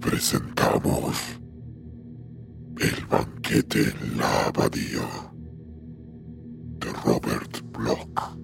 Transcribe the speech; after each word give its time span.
Presentamos 0.00 1.16
El 2.78 3.06
banquete 3.06 3.82
en 3.82 4.18
la 4.18 4.46
abadía 4.46 5.08
de 6.78 6.92
Robert 7.04 7.62
Bloch. 7.72 8.36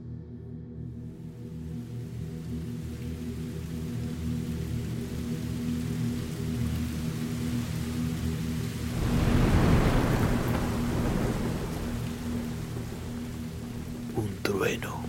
Un 14.17 14.29
trueno 14.43 15.03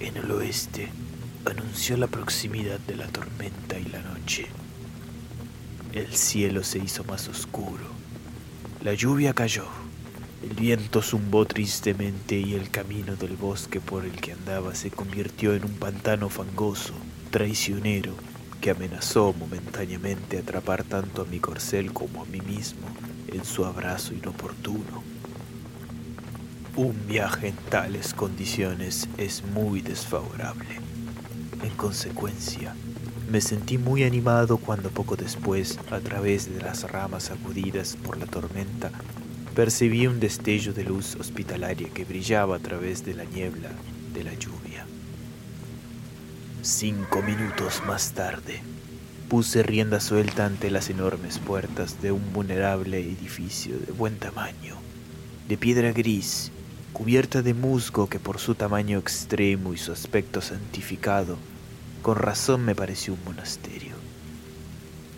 en 0.00 0.16
el 0.16 0.30
oeste 0.30 0.88
anunció 1.44 1.96
la 1.96 2.06
proximidad 2.06 2.80
de 2.80 2.96
la 2.96 3.06
tormenta 3.08 3.78
y 3.78 3.84
la 3.84 4.02
noche. 4.02 4.46
El 5.96 6.14
cielo 6.14 6.62
se 6.62 6.78
hizo 6.78 7.04
más 7.04 7.26
oscuro. 7.26 7.86
La 8.84 8.92
lluvia 8.92 9.32
cayó. 9.32 9.64
El 10.42 10.54
viento 10.54 11.00
zumbó 11.00 11.46
tristemente 11.46 12.38
y 12.38 12.52
el 12.52 12.68
camino 12.68 13.16
del 13.16 13.34
bosque 13.34 13.80
por 13.80 14.04
el 14.04 14.12
que 14.12 14.32
andaba 14.32 14.74
se 14.74 14.90
convirtió 14.90 15.54
en 15.54 15.64
un 15.64 15.72
pantano 15.72 16.28
fangoso, 16.28 16.92
traicionero, 17.30 18.12
que 18.60 18.72
amenazó 18.72 19.32
momentáneamente 19.32 20.36
atrapar 20.36 20.84
tanto 20.84 21.22
a 21.22 21.24
mi 21.24 21.40
corcel 21.40 21.94
como 21.94 22.20
a 22.20 22.26
mí 22.26 22.42
mismo 22.42 22.86
en 23.28 23.46
su 23.46 23.64
abrazo 23.64 24.12
inoportuno. 24.12 25.02
Un 26.76 27.06
viaje 27.06 27.48
en 27.48 27.56
tales 27.70 28.12
condiciones 28.12 29.08
es 29.16 29.42
muy 29.46 29.80
desfavorable. 29.80 30.78
En 31.62 31.70
consecuencia, 31.70 32.76
me 33.30 33.40
sentí 33.40 33.76
muy 33.76 34.04
animado 34.04 34.56
cuando 34.56 34.90
poco 34.90 35.16
después, 35.16 35.78
a 35.90 35.98
través 36.00 36.52
de 36.52 36.62
las 36.62 36.88
ramas 36.90 37.24
sacudidas 37.24 37.96
por 38.04 38.18
la 38.18 38.26
tormenta, 38.26 38.92
percibí 39.54 40.06
un 40.06 40.20
destello 40.20 40.72
de 40.72 40.84
luz 40.84 41.16
hospitalaria 41.16 41.88
que 41.88 42.04
brillaba 42.04 42.56
a 42.56 42.60
través 42.60 43.04
de 43.04 43.14
la 43.14 43.24
niebla 43.24 43.70
de 44.14 44.22
la 44.22 44.34
lluvia. 44.34 44.86
Cinco 46.62 47.20
minutos 47.22 47.82
más 47.86 48.12
tarde, 48.12 48.60
puse 49.28 49.62
rienda 49.64 49.98
suelta 49.98 50.46
ante 50.46 50.70
las 50.70 50.88
enormes 50.88 51.38
puertas 51.38 52.00
de 52.00 52.12
un 52.12 52.32
vulnerable 52.32 52.98
edificio 53.00 53.76
de 53.78 53.92
buen 53.92 54.18
tamaño, 54.18 54.76
de 55.48 55.56
piedra 55.56 55.90
gris, 55.92 56.52
cubierta 56.92 57.42
de 57.42 57.54
musgo 57.54 58.08
que 58.08 58.20
por 58.20 58.38
su 58.38 58.54
tamaño 58.54 58.98
extremo 58.98 59.74
y 59.74 59.78
su 59.78 59.90
aspecto 59.90 60.40
santificado, 60.40 61.36
con 62.06 62.18
razón 62.18 62.64
me 62.64 62.76
pareció 62.76 63.14
un 63.14 63.24
monasterio. 63.24 63.96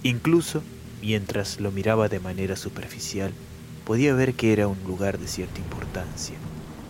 Incluso, 0.03 0.63
mientras 1.03 1.61
lo 1.61 1.71
miraba 1.71 2.09
de 2.09 2.19
manera 2.19 2.57
superficial, 2.57 3.31
podía 3.85 4.15
ver 4.15 4.33
que 4.33 4.55
era 4.55 4.69
un 4.69 4.83
lugar 4.87 5.19
de 5.19 5.29
cierta 5.29 5.61
importancia, 5.61 6.37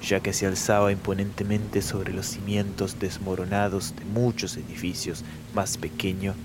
ya 0.00 0.20
que 0.20 0.32
se 0.32 0.46
alzaba 0.46 0.92
imponentemente 0.92 1.82
sobre 1.82 2.12
los 2.12 2.26
cimientos 2.26 3.00
desmoronados 3.00 3.92
de 3.96 4.04
muchos 4.04 4.56
edificios 4.56 5.24
más 5.52 5.78
pequeños 5.78 6.36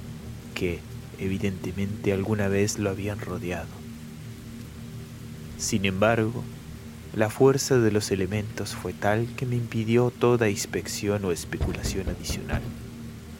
que, 0.56 0.80
evidentemente, 1.20 2.12
alguna 2.12 2.48
vez 2.48 2.80
lo 2.80 2.90
habían 2.90 3.20
rodeado. 3.20 3.70
Sin 5.60 5.86
embargo, 5.86 6.44
la 7.16 7.30
fuerza 7.30 7.78
de 7.78 7.92
los 7.92 8.10
elementos 8.10 8.74
fue 8.74 8.94
tal 8.94 9.28
que 9.36 9.46
me 9.46 9.58
impidió 9.58 10.10
toda 10.10 10.50
inspección 10.50 11.24
o 11.24 11.32
especulación 11.32 12.10
adicional, 12.10 12.64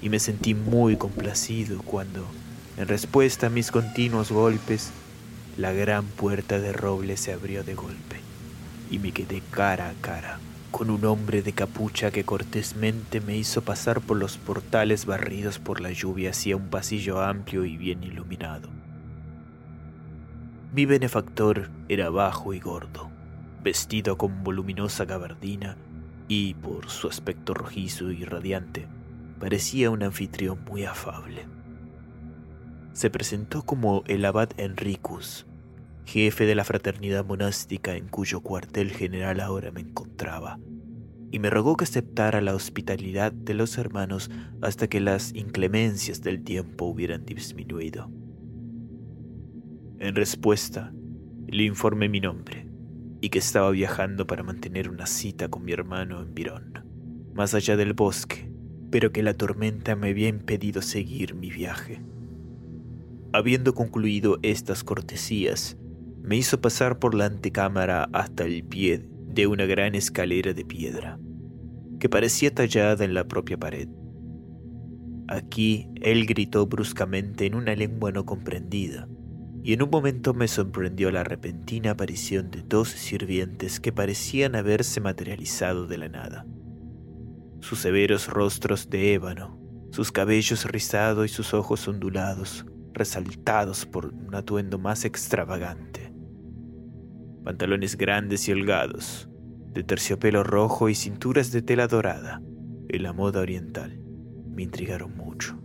y 0.04 0.10
me 0.10 0.20
sentí 0.20 0.54
muy 0.54 0.98
complacido 0.98 1.82
cuando, 1.82 2.28
en 2.76 2.90
respuesta 2.90 3.48
a 3.48 3.50
mis 3.50 3.72
continuos 3.72 4.34
golpes, 4.34 4.92
la 5.56 5.72
gran 5.72 6.06
puerta 6.06 6.60
de 6.60 6.74
roble 6.74 7.16
se 7.16 7.32
abrió 7.32 7.64
de 7.64 7.74
golpe, 7.74 8.18
y 8.92 9.00
me 9.00 9.14
quedé 9.14 9.42
cara 9.50 9.88
a 9.88 9.94
cara 10.02 10.40
con 10.72 10.90
un 10.90 11.06
hombre 11.06 11.42
de 11.42 11.54
capucha 11.54 12.12
que 12.12 12.26
cortésmente 12.26 13.22
me 13.22 13.38
hizo 13.38 13.62
pasar 13.62 14.02
por 14.02 14.18
los 14.18 14.38
portales 14.38 15.06
barridos 15.06 15.58
por 15.58 15.80
la 15.80 15.92
lluvia 15.92 16.32
hacia 16.32 16.58
un 16.58 16.68
pasillo 16.68 17.22
amplio 17.22 17.64
y 17.64 17.78
bien 17.78 18.04
iluminado. 18.04 18.70
Mi 20.74 20.86
benefactor 20.86 21.70
era 21.88 22.10
bajo 22.10 22.54
y 22.54 22.60
gordo, 22.60 23.10
vestido 23.64 24.18
con 24.18 24.44
voluminosa 24.44 25.06
gabardina 25.06 25.78
y, 26.28 26.56
por 26.56 26.90
su 26.90 27.08
aspecto 27.08 27.54
rojizo 27.54 28.12
y 28.12 28.26
radiante, 28.26 28.88
parecía 29.44 29.90
un 29.90 30.02
anfitrión 30.04 30.64
muy 30.64 30.86
afable. 30.86 31.46
Se 32.94 33.10
presentó 33.10 33.64
como 33.64 34.06
el 34.08 34.24
abad 34.24 34.52
Enricus, 34.56 35.46
jefe 36.06 36.46
de 36.46 36.56
la 36.56 36.64
fraternidad 36.64 37.26
monástica 37.26 37.98
en 37.98 38.08
cuyo 38.08 38.40
cuartel 38.40 38.92
general 38.92 39.42
ahora 39.42 39.70
me 39.72 39.82
encontraba, 39.82 40.62
y 41.30 41.40
me 41.40 41.50
rogó 41.50 41.76
que 41.76 41.84
aceptara 41.84 42.40
la 42.40 42.56
hospitalidad 42.56 43.34
de 43.34 43.54
los 43.54 43.78
hermanos 43.78 44.32
hasta 44.62 44.88
que 44.88 45.02
las 45.02 45.36
inclemencias 45.36 46.22
del 46.22 46.42
tiempo 46.42 46.86
hubieran 46.86 47.26
disminuido. 47.26 48.10
En 50.00 50.16
respuesta, 50.16 50.94
le 51.48 51.64
informé 51.64 52.08
mi 52.08 52.22
nombre 52.22 52.66
y 53.20 53.28
que 53.28 53.40
estaba 53.40 53.72
viajando 53.72 54.26
para 54.26 54.42
mantener 54.42 54.90
una 54.90 55.06
cita 55.06 55.50
con 55.50 55.66
mi 55.66 55.74
hermano 55.74 56.22
en 56.22 56.34
Virón, 56.34 56.86
más 57.34 57.54
allá 57.54 57.76
del 57.76 57.92
bosque, 57.92 58.53
pero 58.94 59.12
que 59.12 59.24
la 59.24 59.34
tormenta 59.34 59.96
me 59.96 60.10
había 60.10 60.28
impedido 60.28 60.84
seguir 60.84 61.34
mi 61.34 61.50
viaje. 61.50 62.00
Habiendo 63.34 63.74
concluido 63.74 64.38
estas 64.44 64.84
cortesías, 64.84 65.78
me 66.22 66.36
hizo 66.36 66.62
pasar 66.62 67.00
por 67.00 67.16
la 67.16 67.26
antecámara 67.26 68.08
hasta 68.14 68.46
el 68.46 68.64
pie 68.64 69.04
de 69.30 69.48
una 69.48 69.66
gran 69.66 69.96
escalera 69.96 70.54
de 70.54 70.64
piedra, 70.64 71.18
que 72.00 72.08
parecía 72.08 72.54
tallada 72.54 73.04
en 73.04 73.16
la 73.16 73.28
propia 73.28 73.58
pared. 73.58 73.88
Aquí 75.28 75.88
él 76.00 76.28
gritó 76.28 76.68
bruscamente 76.68 77.48
en 77.48 77.56
una 77.56 77.76
lengua 77.76 78.12
no 78.12 78.28
comprendida, 78.28 79.08
y 79.64 79.74
en 79.74 79.82
un 79.82 79.90
momento 79.90 80.36
me 80.36 80.48
sorprendió 80.48 81.10
la 81.10 81.24
repentina 81.24 81.90
aparición 81.90 82.52
de 82.52 82.62
dos 82.62 82.90
sirvientes 82.90 83.80
que 83.80 83.92
parecían 83.92 84.56
haberse 84.56 85.02
materializado 85.02 85.88
de 85.88 85.98
la 85.98 86.10
nada. 86.10 86.46
Sus 87.64 87.80
severos 87.80 88.28
rostros 88.28 88.90
de 88.90 89.14
ébano, 89.14 89.58
sus 89.90 90.12
cabellos 90.12 90.66
rizados 90.66 91.26
y 91.26 91.30
sus 91.30 91.54
ojos 91.54 91.88
ondulados, 91.88 92.66
resaltados 92.92 93.86
por 93.86 94.08
un 94.08 94.36
atuendo 94.36 94.78
más 94.78 95.06
extravagante. 95.06 96.14
Pantalones 97.46 97.96
grandes 97.96 98.50
y 98.50 98.52
holgados, 98.52 99.30
de 99.72 99.82
terciopelo 99.82 100.44
rojo 100.44 100.90
y 100.90 100.96
cinturas 100.96 101.54
de 101.54 101.62
tela 101.62 101.88
dorada, 101.88 102.42
en 102.90 103.02
la 103.02 103.14
moda 103.14 103.40
oriental, 103.40 103.98
me 104.50 104.64
intrigaron 104.64 105.16
mucho. 105.16 105.58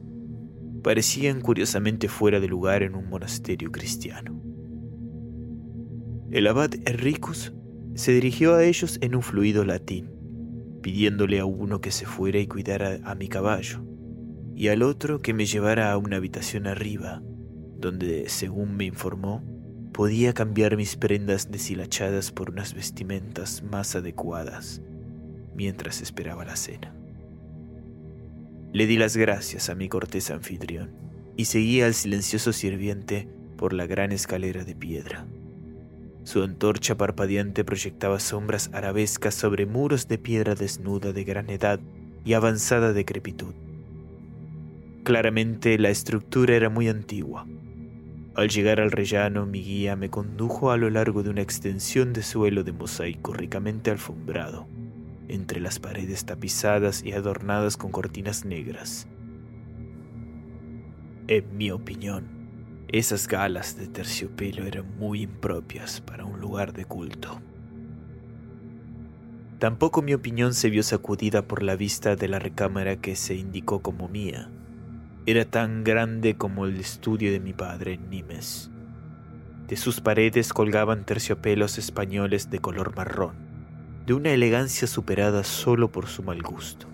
parecían 0.84 1.40
curiosamente 1.40 2.06
fuera 2.06 2.38
de 2.38 2.46
lugar 2.46 2.84
en 2.84 2.94
un 2.94 3.08
monasterio 3.08 3.72
cristiano. 3.72 4.40
El 6.30 6.46
abad 6.46 6.70
Enricus 6.86 7.52
se 7.96 8.12
dirigió 8.12 8.54
a 8.54 8.62
ellos 8.62 8.98
en 9.00 9.16
un 9.16 9.22
fluido 9.22 9.64
latín, 9.64 10.17
pidiéndole 10.82 11.40
a 11.40 11.44
uno 11.44 11.80
que 11.80 11.90
se 11.90 12.06
fuera 12.06 12.38
y 12.38 12.46
cuidara 12.46 12.98
a 13.04 13.14
mi 13.14 13.28
caballo, 13.28 13.84
y 14.54 14.68
al 14.68 14.82
otro 14.82 15.20
que 15.22 15.34
me 15.34 15.46
llevara 15.46 15.92
a 15.92 15.98
una 15.98 16.16
habitación 16.16 16.66
arriba, 16.66 17.22
donde, 17.76 18.28
según 18.28 18.76
me 18.76 18.84
informó, 18.84 19.42
podía 19.92 20.32
cambiar 20.32 20.76
mis 20.76 20.96
prendas 20.96 21.50
deshilachadas 21.50 22.32
por 22.32 22.50
unas 22.50 22.74
vestimentas 22.74 23.62
más 23.62 23.94
adecuadas, 23.94 24.82
mientras 25.54 26.00
esperaba 26.00 26.44
la 26.44 26.56
cena. 26.56 26.94
Le 28.72 28.86
di 28.86 28.96
las 28.96 29.16
gracias 29.16 29.70
a 29.70 29.74
mi 29.74 29.88
cortés 29.88 30.30
anfitrión 30.30 30.90
y 31.36 31.46
seguí 31.46 31.80
al 31.80 31.94
silencioso 31.94 32.52
sirviente 32.52 33.28
por 33.56 33.72
la 33.72 33.86
gran 33.86 34.12
escalera 34.12 34.64
de 34.64 34.74
piedra. 34.74 35.26
Su 36.28 36.42
antorcha 36.42 36.94
parpadeante 36.94 37.64
proyectaba 37.64 38.20
sombras 38.20 38.68
arabescas 38.74 39.34
sobre 39.34 39.64
muros 39.64 40.08
de 40.08 40.18
piedra 40.18 40.54
desnuda 40.54 41.14
de 41.14 41.24
gran 41.24 41.48
edad 41.48 41.80
y 42.22 42.34
avanzada 42.34 42.92
decrepitud. 42.92 43.54
Claramente 45.04 45.78
la 45.78 45.88
estructura 45.88 46.54
era 46.54 46.68
muy 46.68 46.86
antigua. 46.88 47.46
Al 48.34 48.50
llegar 48.50 48.78
al 48.78 48.90
rellano, 48.90 49.46
mi 49.46 49.62
guía 49.62 49.96
me 49.96 50.10
condujo 50.10 50.70
a 50.70 50.76
lo 50.76 50.90
largo 50.90 51.22
de 51.22 51.30
una 51.30 51.40
extensión 51.40 52.12
de 52.12 52.22
suelo 52.22 52.62
de 52.62 52.72
mosaico 52.72 53.32
ricamente 53.32 53.90
alfombrado 53.90 54.68
entre 55.28 55.60
las 55.60 55.78
paredes 55.78 56.26
tapizadas 56.26 57.02
y 57.02 57.12
adornadas 57.12 57.78
con 57.78 57.90
cortinas 57.90 58.44
negras. 58.44 59.08
En 61.26 61.56
mi 61.56 61.70
opinión, 61.70 62.37
esas 62.88 63.28
galas 63.28 63.76
de 63.76 63.86
terciopelo 63.86 64.64
eran 64.64 64.96
muy 64.98 65.22
impropias 65.22 66.00
para 66.00 66.24
un 66.24 66.40
lugar 66.40 66.72
de 66.72 66.84
culto. 66.84 67.40
Tampoco 69.58 70.02
mi 70.02 70.14
opinión 70.14 70.54
se 70.54 70.70
vio 70.70 70.82
sacudida 70.82 71.42
por 71.42 71.62
la 71.62 71.76
vista 71.76 72.16
de 72.16 72.28
la 72.28 72.38
recámara 72.38 72.96
que 72.96 73.16
se 73.16 73.34
indicó 73.34 73.82
como 73.82 74.08
mía. 74.08 74.50
Era 75.26 75.44
tan 75.44 75.84
grande 75.84 76.36
como 76.36 76.64
el 76.64 76.80
estudio 76.80 77.30
de 77.32 77.40
mi 77.40 77.52
padre 77.52 77.94
en 77.94 78.08
Nimes. 78.08 78.70
De 79.66 79.76
sus 79.76 80.00
paredes 80.00 80.52
colgaban 80.52 81.04
terciopelos 81.04 81.76
españoles 81.76 82.50
de 82.50 82.60
color 82.60 82.96
marrón 82.96 83.48
de 84.08 84.14
una 84.14 84.30
elegancia 84.30 84.88
superada 84.88 85.44
solo 85.44 85.92
por 85.92 86.06
su 86.06 86.22
mal 86.22 86.40
gusto. 86.40 86.86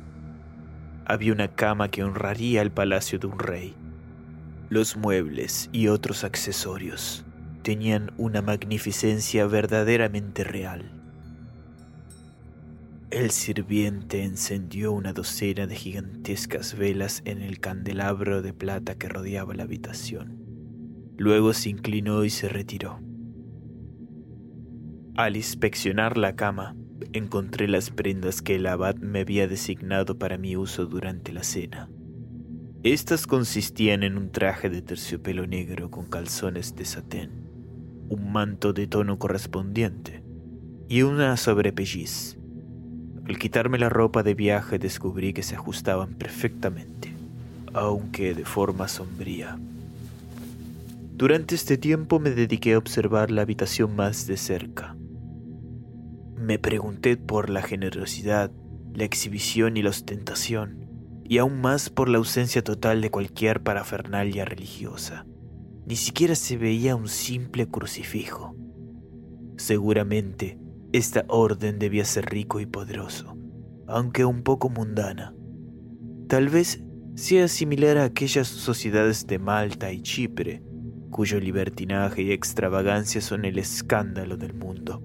Había 1.06 1.32
una 1.32 1.46
cama 1.46 1.88
que 1.88 2.02
honraría 2.02 2.61
el 2.61 2.73
palacio 2.73 3.20
de 3.20 3.29
un 3.29 3.38
rey. 3.38 3.76
Los 4.70 4.96
muebles 4.96 5.69
y 5.72 5.88
otros 5.88 6.25
accesorios 6.25 7.25
tenían 7.62 8.12
una 8.16 8.40
magnificencia 8.40 9.46
verdaderamente 9.46 10.43
real. 10.43 10.90
El 13.11 13.31
sirviente 13.31 14.25
encendió 14.25 14.93
una 14.93 15.12
docena 15.12 15.66
de 15.66 15.76
gigantescas 15.76 16.76
velas 16.76 17.22
en 17.26 17.43
el 17.43 17.61
candelabro 17.61 18.43
de 18.43 18.55
plata 18.55 18.96
que 18.96 19.08
rodeaba 19.08 19.55
la 19.55 19.64
habitación. 19.64 20.43
Luego 21.17 21.52
se 21.52 21.69
inclinó 21.69 22.25
y 22.25 22.31
se 22.31 22.49
retiró. 22.49 23.00
Al 25.14 25.37
inspeccionar 25.37 26.17
la 26.17 26.37
cama, 26.37 26.75
encontré 27.12 27.69
las 27.69 27.90
prendas 27.90 28.43
que 28.43 28.56
el 28.56 28.67
abad 28.67 28.96
me 28.96 29.20
había 29.20 29.46
designado 29.46 30.19
para 30.19 30.38
mi 30.38 30.56
uso 30.56 30.87
durante 30.87 31.32
la 31.32 31.44
cena. 31.44 31.88
Estas 32.84 33.26
consistían 33.26 34.02
en 34.02 34.19
un 34.19 34.31
traje 34.31 34.69
de 34.69 34.82
terciopelo 34.82 35.46
negro 35.46 35.90
con 35.90 36.04
calzones 36.04 36.76
de 36.76 36.84
satén, 36.84 37.31
un 38.10 38.31
manto 38.31 38.75
de 38.75 38.86
tono 38.86 39.19
correspondiente 39.19 40.22
y 40.86 41.00
una 41.00 41.34
sobrepelliz. 41.38 42.36
Al 43.26 43.38
quitarme 43.38 43.78
la 43.78 43.88
ropa 43.88 44.22
de 44.22 44.34
viaje 44.34 44.78
descubrí 44.78 45.32
que 45.32 45.42
se 45.42 45.54
ajustaban 45.54 46.12
perfectamente, 46.16 47.14
aunque 47.72 48.34
de 48.34 48.44
forma 48.44 48.86
sombría. 48.86 49.58
Durante 51.16 51.54
este 51.54 51.78
tiempo 51.78 52.20
me 52.20 52.32
dediqué 52.32 52.75
a 52.75 52.78
observar 52.78 53.31
la 53.31 53.40
habitación 53.40 53.96
más 53.96 54.26
de 54.26 54.36
cerca. 54.36 54.94
Me 56.36 56.58
pregunté 56.58 57.16
por 57.16 57.48
la 57.48 57.62
generosidad, 57.62 58.50
la 58.92 59.04
exhibición 59.04 59.78
y 59.78 59.82
la 59.82 59.88
ostentación, 59.88 60.83
y 61.25 61.38
aún 61.38 61.61
más 61.61 61.91
por 61.91 62.09
la 62.09 62.19
ausencia 62.19 62.62
total 62.62 63.00
de 63.00 63.11
cualquier 63.11 63.62
parafernalia 63.62 64.44
religiosa. 64.44 65.26
Ni 65.87 65.97
siquiera 65.97 66.35
se 66.35 66.56
veía 66.56 66.97
un 66.97 67.09
simple 67.09 67.67
crucifijo. 67.67 68.55
Seguramente, 69.56 70.59
esta 70.93 71.25
orden 71.29 71.79
debía 71.79 72.05
ser 72.05 72.26
rico 72.26 72.61
y 72.61 72.67
poderoso, 72.67 73.37
aunque 73.87 74.25
un 74.25 74.43
poco 74.43 74.69
mundana. 74.69 75.35
Tal 76.29 76.49
vez 76.49 76.82
sea 77.15 77.49
similar 77.49 77.99
a 77.99 78.05
aquellas 78.05 78.49
sociedades 78.49 79.27
de 79.27 79.38
Malta 79.38 79.93
y 79.93 80.03
Chipre, 80.03 80.62
cuyo 81.11 81.38
libertinaje 81.38 82.23
y 82.23 82.32
extravagancia 82.32 83.20
son 83.20 83.44
el 83.44 83.59
escándalo 83.59 84.37
del 84.37 84.55
mundo. 84.55 85.03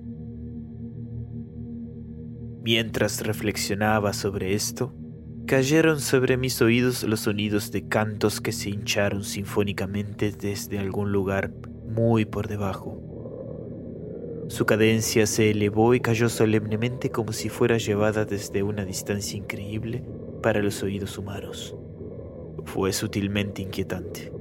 Mientras 2.63 3.21
reflexionaba 3.25 4.13
sobre 4.13 4.53
esto, 4.53 4.95
cayeron 5.49 5.99
sobre 5.99 6.37
mis 6.37 6.61
oídos 6.61 7.01
los 7.01 7.21
sonidos 7.21 7.71
de 7.71 7.87
cantos 7.87 8.39
que 8.39 8.51
se 8.51 8.69
hincharon 8.69 9.23
sinfónicamente 9.23 10.31
desde 10.31 10.77
algún 10.77 11.11
lugar 11.11 11.49
muy 11.87 12.25
por 12.25 12.47
debajo. 12.47 13.01
Su 14.47 14.67
cadencia 14.67 15.25
se 15.25 15.49
elevó 15.49 15.95
y 15.95 16.01
cayó 16.01 16.29
solemnemente 16.29 17.09
como 17.09 17.33
si 17.33 17.49
fuera 17.49 17.79
llevada 17.79 18.25
desde 18.25 18.61
una 18.61 18.85
distancia 18.85 19.39
increíble 19.39 20.03
para 20.43 20.61
los 20.61 20.83
oídos 20.83 21.17
humanos. 21.17 21.75
Fue 22.65 22.93
sutilmente 22.93 23.63
inquietante. 23.63 24.31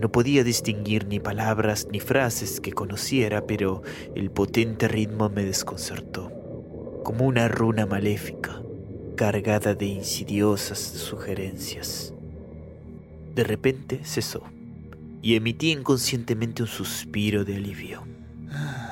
No 0.00 0.10
podía 0.10 0.42
distinguir 0.42 1.06
ni 1.06 1.20
palabras 1.20 1.86
ni 1.92 2.00
frases 2.00 2.60
que 2.60 2.72
conociera, 2.72 3.46
pero 3.46 3.82
el 4.16 4.32
potente 4.32 4.88
ritmo 4.88 5.28
me 5.28 5.44
desconcertó 5.44 6.32
como 7.04 7.24
una 7.24 7.46
runa 7.46 7.86
maléfica 7.86 8.62
cargada 9.14 9.74
de 9.74 9.86
insidiosas 9.86 10.78
sugerencias. 10.78 12.14
De 13.34 13.44
repente 13.44 14.00
cesó 14.04 14.42
y 15.22 15.36
emití 15.36 15.70
inconscientemente 15.70 16.62
un 16.62 16.68
suspiro 16.68 17.44
de 17.44 17.56
alivio. 17.56 18.02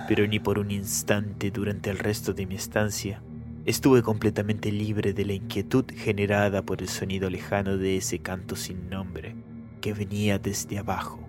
Pero 0.08 0.26
ni 0.26 0.38
por 0.38 0.58
un 0.58 0.70
instante 0.70 1.50
durante 1.50 1.90
el 1.90 1.98
resto 1.98 2.32
de 2.32 2.46
mi 2.46 2.54
estancia 2.54 3.22
estuve 3.66 4.02
completamente 4.02 4.72
libre 4.72 5.12
de 5.12 5.24
la 5.24 5.34
inquietud 5.34 5.84
generada 5.94 6.62
por 6.62 6.80
el 6.80 6.88
sonido 6.88 7.28
lejano 7.28 7.76
de 7.76 7.96
ese 7.96 8.20
canto 8.20 8.56
sin 8.56 8.88
nombre 8.88 9.36
que 9.80 9.92
venía 9.92 10.38
desde 10.38 10.78
abajo. 10.78 11.20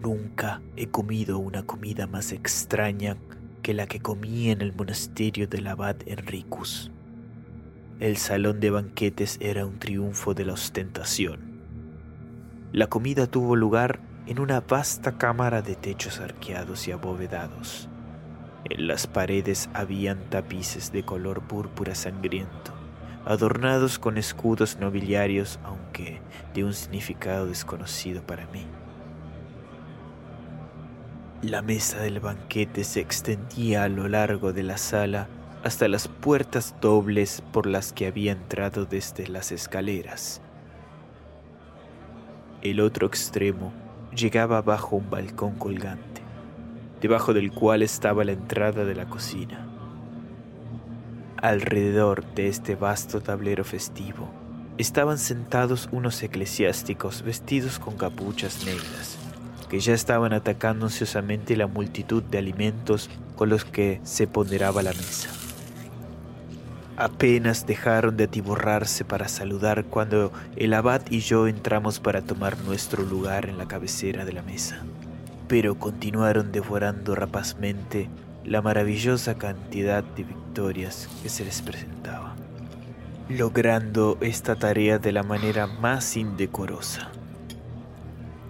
Nunca 0.00 0.62
he 0.76 0.86
comido 0.86 1.38
una 1.38 1.64
comida 1.64 2.06
más 2.06 2.32
extraña 2.32 3.16
que 3.62 3.74
la 3.74 3.86
que 3.86 4.00
comí 4.00 4.50
en 4.50 4.62
el 4.62 4.72
monasterio 4.72 5.48
del 5.48 5.66
abad 5.66 5.96
Enricus. 6.06 6.92
El 8.00 8.16
salón 8.16 8.60
de 8.60 8.70
banquetes 8.70 9.38
era 9.40 9.66
un 9.66 9.80
triunfo 9.80 10.32
de 10.32 10.44
la 10.44 10.52
ostentación. 10.52 11.40
La 12.70 12.86
comida 12.86 13.26
tuvo 13.26 13.56
lugar 13.56 13.98
en 14.28 14.38
una 14.38 14.60
vasta 14.60 15.18
cámara 15.18 15.62
de 15.62 15.74
techos 15.74 16.20
arqueados 16.20 16.86
y 16.86 16.92
abovedados. 16.92 17.88
En 18.70 18.86
las 18.86 19.08
paredes 19.08 19.68
habían 19.74 20.30
tapices 20.30 20.92
de 20.92 21.02
color 21.02 21.42
púrpura 21.42 21.96
sangriento, 21.96 22.72
adornados 23.24 23.98
con 23.98 24.16
escudos 24.16 24.78
nobiliarios, 24.78 25.58
aunque 25.64 26.20
de 26.54 26.62
un 26.62 26.74
significado 26.74 27.46
desconocido 27.48 28.22
para 28.22 28.46
mí. 28.46 28.64
La 31.42 31.62
mesa 31.62 31.98
del 31.98 32.20
banquete 32.20 32.84
se 32.84 33.00
extendía 33.00 33.82
a 33.82 33.88
lo 33.88 34.06
largo 34.06 34.52
de 34.52 34.62
la 34.62 34.78
sala 34.78 35.26
hasta 35.68 35.86
las 35.86 36.08
puertas 36.08 36.74
dobles 36.80 37.42
por 37.52 37.66
las 37.66 37.92
que 37.92 38.06
había 38.06 38.32
entrado 38.32 38.86
desde 38.86 39.26
las 39.28 39.52
escaleras. 39.52 40.40
El 42.62 42.80
otro 42.80 43.06
extremo 43.06 43.70
llegaba 44.16 44.62
bajo 44.62 44.96
un 44.96 45.10
balcón 45.10 45.56
colgante, 45.56 46.22
debajo 47.02 47.34
del 47.34 47.52
cual 47.52 47.82
estaba 47.82 48.24
la 48.24 48.32
entrada 48.32 48.86
de 48.86 48.94
la 48.94 49.10
cocina. 49.10 49.68
Alrededor 51.36 52.24
de 52.34 52.48
este 52.48 52.74
vasto 52.74 53.20
tablero 53.20 53.62
festivo 53.62 54.30
estaban 54.78 55.18
sentados 55.18 55.90
unos 55.92 56.22
eclesiásticos 56.22 57.22
vestidos 57.22 57.78
con 57.78 57.98
capuchas 57.98 58.64
negras 58.64 59.18
que 59.68 59.80
ya 59.80 59.92
estaban 59.92 60.32
atacando 60.32 60.86
ansiosamente 60.86 61.54
la 61.54 61.66
multitud 61.66 62.22
de 62.22 62.38
alimentos 62.38 63.10
con 63.36 63.50
los 63.50 63.66
que 63.66 64.00
se 64.02 64.26
ponderaba 64.26 64.82
la 64.82 64.94
mesa. 64.94 65.28
Apenas 66.98 67.64
dejaron 67.64 68.16
de 68.16 68.24
atiborrarse 68.24 69.04
para 69.04 69.28
saludar 69.28 69.84
cuando 69.84 70.32
el 70.56 70.74
abad 70.74 71.00
y 71.10 71.20
yo 71.20 71.46
entramos 71.46 72.00
para 72.00 72.22
tomar 72.22 72.58
nuestro 72.64 73.04
lugar 73.04 73.48
en 73.48 73.56
la 73.56 73.68
cabecera 73.68 74.24
de 74.24 74.32
la 74.32 74.42
mesa. 74.42 74.80
Pero 75.46 75.78
continuaron 75.78 76.50
devorando 76.50 77.14
rapazmente 77.14 78.10
la 78.44 78.62
maravillosa 78.62 79.38
cantidad 79.38 80.02
de 80.02 80.24
victorias 80.24 81.08
que 81.22 81.28
se 81.28 81.44
les 81.44 81.62
presentaba, 81.62 82.34
logrando 83.28 84.18
esta 84.20 84.56
tarea 84.56 84.98
de 84.98 85.12
la 85.12 85.22
manera 85.22 85.68
más 85.68 86.16
indecorosa. 86.16 87.12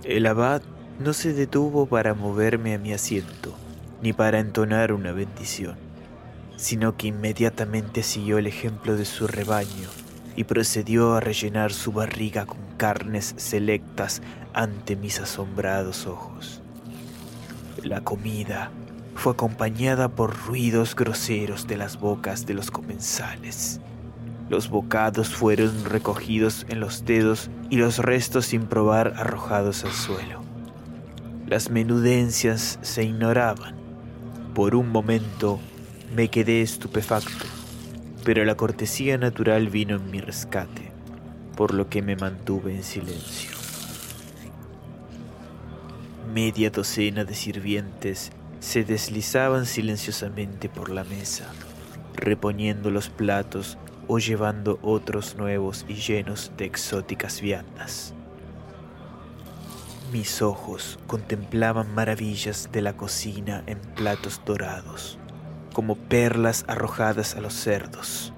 El 0.05 0.25
abad 0.25 0.63
no 0.99 1.13
se 1.13 1.35
detuvo 1.35 1.85
para 1.85 2.15
moverme 2.15 2.75
a 2.75 2.79
mi 2.79 2.95
asiento, 2.95 3.55
ni 4.01 4.15
para 4.15 4.39
entonar 4.39 4.95
una 4.95 5.13
bendición, 5.13 5.77
sino 6.59 6.97
que 6.97 7.07
inmediatamente 7.07 8.03
siguió 8.03 8.37
el 8.37 8.49
ejemplo 8.49 8.97
de 8.97 9.05
su 9.05 9.29
rebaño 9.29 9.89
y 10.35 10.45
procedió 10.45 11.15
a 11.15 11.21
rellenar 11.21 11.73
su 11.73 11.93
barriga 11.93 12.47
con 12.47 12.59
carnes 12.77 13.35
selectas 13.37 14.23
ante 14.53 14.97
mis 14.97 15.21
asombrados 15.21 16.07
ojos. 16.07 16.61
La 17.85 18.03
comida 18.03 18.73
fue 19.15 19.33
acompañada 19.33 20.09
por 20.09 20.37
ruidos 20.37 20.97
groseros 20.97 21.69
de 21.69 21.77
las 21.77 22.01
bocas 22.01 22.45
de 22.45 22.55
los 22.55 22.73
comensales. 22.73 23.81
Los 24.49 24.69
bocados 24.69 25.29
fueron 25.29 25.85
recogidos 25.85 26.67
en 26.69 26.81
los 26.81 27.05
dedos 27.05 27.51
y 27.71 27.77
los 27.77 27.99
restos 27.99 28.47
sin 28.47 28.67
probar 28.67 29.15
arrojados 29.17 29.85
al 29.85 29.93
suelo. 29.93 30.41
Las 31.47 31.71
menudencias 31.71 32.81
se 32.83 33.05
ignoraban. 33.05 33.77
Por 34.55 34.75
un 34.75 34.91
momento 34.91 35.61
me 36.15 36.29
quedé 36.29 36.63
estupefacto, 36.63 37.47
pero 38.25 38.45
la 38.45 38.57
cortesía 38.57 39.19
natural 39.19 39.69
vino 39.69 39.97
en 39.97 40.11
mi 40.11 40.21
rescate, 40.21 40.91
por 41.55 41.75
lo 41.75 41.89
que 41.89 42.01
me 42.01 42.17
mantuve 42.17 42.75
en 42.75 42.83
silencio. 42.83 43.51
Media 46.33 46.71
docena 46.71 47.25
de 47.25 47.35
sirvientes 47.35 48.31
se 48.61 48.85
deslizaban 48.85 49.67
silenciosamente 49.67 50.69
por 50.69 50.89
la 50.89 51.05
mesa, 51.05 51.47
reponiendo 52.15 52.91
los 52.91 53.11
platos 53.11 53.77
o 54.07 54.19
llevando 54.19 54.79
otros 54.83 55.37
nuevos 55.37 55.85
y 55.89 55.95
llenos 55.95 56.53
de 56.57 56.65
exóticas 56.65 57.41
viandas. 57.41 58.15
Mis 60.11 60.41
ojos 60.41 60.99
contemplaban 61.07 61.95
maravillas 61.95 62.71
de 62.73 62.81
la 62.81 62.97
cocina 62.97 63.63
en 63.67 63.79
platos 63.79 64.41
dorados, 64.47 65.19
como 65.79 65.95
perlas 65.95 66.65
arrojadas 66.67 67.37
a 67.37 67.41
los 67.41 67.55
cerdos. 67.55 68.33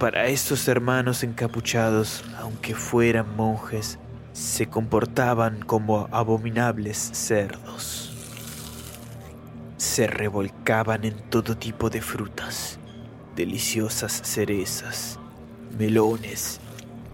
Para 0.00 0.26
estos 0.26 0.66
hermanos 0.66 1.22
encapuchados, 1.22 2.24
aunque 2.36 2.74
fueran 2.74 3.36
monjes, 3.36 4.00
se 4.32 4.66
comportaban 4.66 5.60
como 5.60 6.08
abominables 6.10 6.98
cerdos 6.98 8.08
se 9.78 10.08
revolcaban 10.08 11.04
en 11.04 11.14
todo 11.30 11.56
tipo 11.56 11.88
de 11.88 12.02
frutas, 12.02 12.80
deliciosas 13.36 14.12
cerezas, 14.24 15.20
melones, 15.78 16.60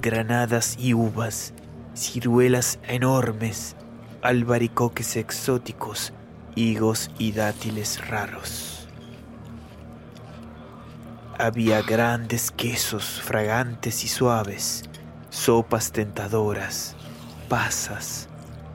granadas 0.01 0.77
y 0.79 0.95
uvas, 0.95 1.53
ciruelas 1.95 2.79
enormes, 2.89 3.77
albaricoques 4.23 5.17
exóticos, 5.17 6.15
higos 6.55 7.11
y 7.19 7.33
dátiles 7.33 8.07
raros. 8.09 8.84
Había 11.39 11.83
grandes 11.83 12.53
quesos 12.53 13.21
fragantes 13.21 14.05
y 14.05 14.09
suaves, 14.09 14.85
sopas 15.31 15.91
tentadoras, 15.91 16.95
pasas, 17.49 18.29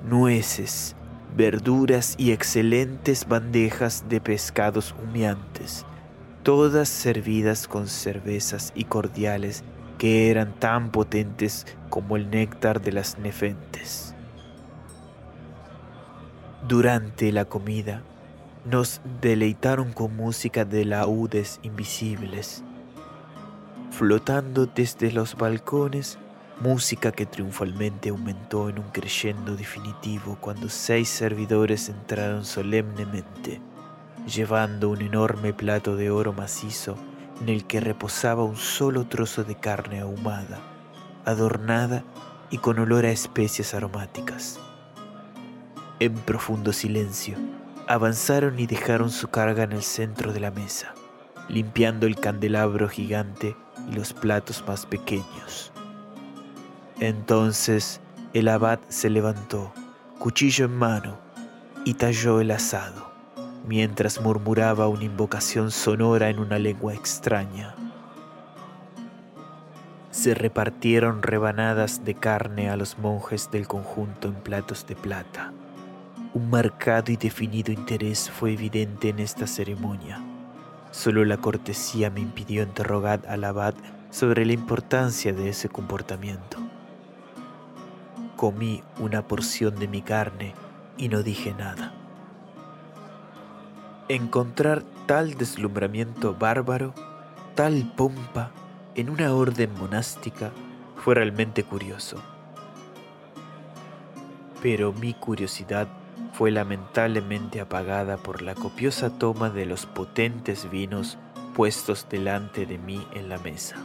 nueces, 0.04 0.94
verduras 1.38 2.16
y 2.18 2.34
excelentes 2.34 3.30
bandejas 3.30 4.10
de 4.10 4.20
pescados 4.20 4.94
humeantes, 5.02 5.86
todas 6.44 6.90
servidas 6.90 7.66
con 7.66 7.88
cervezas 7.88 8.74
y 8.76 8.84
cordiales 8.84 9.64
que 9.98 10.30
eran 10.30 10.54
tan 10.60 10.92
potentes 10.92 11.66
como 11.90 12.18
el 12.18 12.30
néctar 12.30 12.82
de 12.82 12.92
las 12.92 13.18
nefentes. 13.20 14.14
Durante 16.68 17.32
la 17.32 17.46
comida, 17.46 18.04
nos 18.66 19.02
deleitaron 19.22 19.94
con 19.94 20.16
música 20.16 20.66
de 20.66 20.86
laúdes 20.86 21.60
invisibles. 21.64 22.64
Flotando 23.92 24.66
desde 24.66 25.12
los 25.12 25.36
balcones 25.36 26.18
música 26.60 27.14
que 27.14 27.26
triunfalmente 27.26 28.10
aumentó 28.10 28.68
en 28.70 28.80
un 28.80 28.90
crescendo 28.92 29.56
definitivo 29.56 30.38
cuando 30.42 30.68
seis 30.68 31.08
servidores 31.08 31.88
entraron 31.88 32.44
solemnemente, 32.44 33.62
llevando 34.28 34.90
un 34.90 35.02
enorme 35.02 35.54
plato 35.54 35.96
de 35.96 36.12
oro 36.12 36.34
macizo 36.34 36.98
en 37.42 37.48
el 37.48 37.66
que 37.66 37.80
reposaba 37.80 38.44
un 38.44 38.58
solo 38.58 39.06
trozo 39.08 39.46
de 39.46 39.56
carne 39.56 40.02
ahumada, 40.02 40.60
adornada 41.24 42.04
y 42.50 42.58
con 42.58 42.78
olor 42.80 43.06
a 43.06 43.12
especias 43.12 43.74
aromáticas. 43.74 44.60
En 46.02 46.14
profundo 46.16 46.74
silencio, 46.74 47.38
avanzaron 47.90 48.60
y 48.60 48.68
dejaron 48.68 49.10
su 49.10 49.30
carga 49.30 49.64
en 49.64 49.72
el 49.72 49.82
centro 49.82 50.32
de 50.32 50.40
la 50.40 50.52
mesa, 50.52 50.94
limpiando 51.48 52.06
el 52.06 52.18
candelabro 52.18 52.88
gigante 52.88 53.56
y 53.90 53.96
los 53.96 54.14
platos 54.14 54.64
más 54.68 54.86
pequeños. 54.86 55.72
Entonces 57.00 58.00
el 58.34 58.48
abad 58.48 58.78
se 58.90 59.10
levantó, 59.10 59.74
cuchillo 60.20 60.66
en 60.66 60.78
mano, 60.78 61.18
y 61.84 61.96
talló 61.96 62.42
el 62.42 62.52
asado, 62.52 63.10
mientras 63.68 64.22
murmuraba 64.22 64.88
una 64.88 65.06
invocación 65.06 65.72
sonora 65.72 66.30
en 66.30 66.38
una 66.38 66.60
lengua 66.60 66.94
extraña. 66.94 67.74
Se 70.12 70.36
repartieron 70.36 71.24
rebanadas 71.24 72.06
de 72.06 72.14
carne 72.14 72.70
a 72.70 72.78
los 72.78 73.00
monjes 73.00 73.50
del 73.50 73.68
conjunto 73.68 74.28
en 74.28 74.36
platos 74.36 74.86
de 74.86 74.96
plata. 74.96 75.54
Un 76.32 76.52
marcado 76.52 77.12
y 77.12 77.16
definido 77.18 77.72
interés 77.72 78.30
fue 78.30 78.54
evidente 78.54 79.10
en 79.10 79.18
esta 79.18 79.48
ceremonia. 79.48 80.24
Solo 80.92 81.26
la 81.26 81.38
cortesía 81.38 82.12
me 82.12 82.20
impidió 82.20 82.62
interrogar 82.62 83.22
al 83.28 83.44
abad 83.44 83.74
sobre 84.12 84.46
la 84.46 84.54
importancia 84.54 85.34
de 85.34 85.50
ese 85.50 85.70
comportamiento. 85.70 86.60
Comí 88.36 88.84
una 89.00 89.28
porción 89.28 89.76
de 89.80 89.88
mi 89.88 90.04
carne 90.04 90.54
y 91.00 91.10
no 91.10 91.24
dije 91.24 91.56
nada. 91.58 91.94
Encontrar 94.08 94.84
tal 95.08 95.34
deslumbramiento 95.34 96.36
bárbaro, 96.36 96.94
tal 97.56 97.92
pompa 97.96 98.52
en 98.94 99.10
una 99.10 99.34
orden 99.34 99.74
monástica 99.80 100.52
fue 100.96 101.16
realmente 101.16 101.64
curioso. 101.64 102.18
Pero 104.62 104.94
mi 104.94 105.16
curiosidad 105.16 105.88
fue 106.40 106.50
lamentablemente 106.50 107.62
apagada 107.62 108.18
por 108.18 108.42
la 108.42 108.56
copiosa 108.56 109.12
toma 109.20 109.52
de 109.52 109.68
los 109.68 109.86
potentes 109.86 110.72
vinos 110.72 111.20
puestos 111.54 112.08
delante 112.10 112.66
de 112.66 112.80
mí 112.80 113.06
en 113.14 113.30
la 113.30 113.38
mesa 113.38 113.76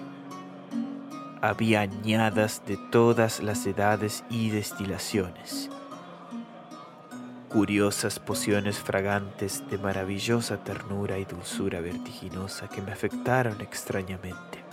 había 1.44 1.82
añadas 1.82 2.62
de 2.66 2.78
todas 2.78 3.42
las 3.42 3.66
edades 3.66 4.24
y 4.30 4.48
destilaciones. 4.48 5.68
Curiosas 7.50 8.18
pociones 8.18 8.78
fragantes 8.78 9.62
de 9.68 9.76
maravillosa 9.76 10.64
ternura 10.64 11.18
y 11.18 11.26
dulzura 11.26 11.82
vertiginosa 11.82 12.68
que 12.68 12.80
me 12.80 12.92
afectaron 12.92 13.60
extrañamente. 13.60 14.64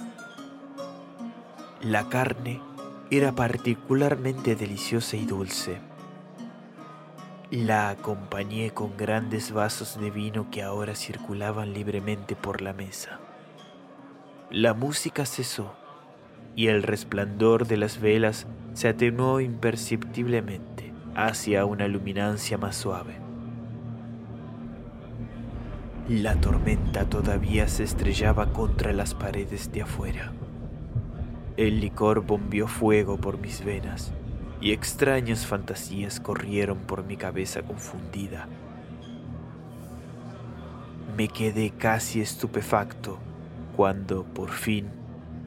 La 1.81 2.07
carne 2.07 2.61
era 3.09 3.33
particularmente 3.33 4.55
deliciosa 4.55 5.17
y 5.17 5.25
dulce. 5.25 5.90
La 7.51 7.89
acompañé 7.89 8.72
con 8.72 8.96
grandes 8.96 9.51
vasos 9.51 10.00
de 10.00 10.10
vino 10.10 10.50
que 10.50 10.63
ahora 10.63 10.96
circulaban 10.96 11.74
libremente 11.74 12.34
por 12.34 12.62
la 12.62 12.72
mesa. 12.72 13.20
La 14.50 14.74
música 14.74 15.25
cesó 15.25 15.74
y 16.55 16.67
el 16.67 16.81
resplandor 16.81 17.67
de 17.67 17.75
las 17.75 18.00
velas 18.00 18.48
se 18.74 18.88
atenuó 18.88 19.41
imperceptiblemente 19.41 20.93
hacia 21.13 21.65
una 21.65 21.89
luminancia 21.89 22.58
más 22.58 22.77
suave. 22.77 23.15
La 26.08 26.39
tormenta 26.39 27.10
todavía 27.10 27.67
se 27.67 27.84
estrellaba 27.84 28.53
contra 28.53 28.93
las 28.93 29.13
paredes 29.13 29.74
de 29.74 29.81
afuera. 29.81 30.31
El 31.58 31.81
licor 31.81 32.25
bombió 32.25 32.70
fuego 32.70 33.17
por 33.17 33.39
mis 33.39 33.65
venas 33.65 34.13
y 34.62 34.72
extrañas 34.72 35.46
fantasías 35.46 36.20
corrieron 36.20 36.77
por 36.80 37.03
mi 37.03 37.18
cabeza 37.18 37.63
confundida. 37.63 38.48
Me 41.18 41.27
quedé 41.27 41.72
casi 41.72 42.22
estupefacto 42.22 43.20
cuando, 43.75 44.24
por 44.24 44.51
fin, 44.51 44.88